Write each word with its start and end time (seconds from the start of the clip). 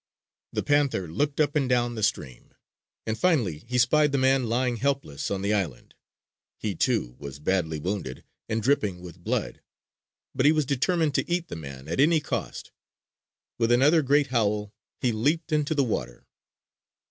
The 0.51 0.63
panther 0.63 1.07
looked 1.07 1.39
up 1.39 1.55
and 1.55 1.69
down 1.69 1.93
the 1.93 2.01
stream, 2.01 2.55
and 3.05 3.15
finally 3.15 3.59
he 3.67 3.77
spied 3.77 4.11
the 4.11 4.17
man 4.17 4.49
lying 4.49 4.77
helpless 4.77 5.29
on 5.29 5.43
the 5.43 5.53
island. 5.53 5.93
He, 6.57 6.73
too, 6.73 7.15
was 7.19 7.37
badly 7.37 7.77
wounded 7.79 8.23
and 8.49 8.63
dripping 8.63 9.01
with 9.01 9.23
blood; 9.23 9.61
but 10.33 10.47
he 10.47 10.51
was 10.51 10.65
determined 10.65 11.13
to 11.13 11.31
eat 11.31 11.49
the 11.49 11.55
man 11.55 11.87
at 11.87 11.99
any 11.99 12.19
cost. 12.19 12.71
With 13.59 13.71
another 13.71 14.01
great 14.01 14.29
howl, 14.33 14.73
he 14.99 15.11
leaped 15.11 15.51
into 15.51 15.75
the 15.75 15.83
water. 15.83 16.25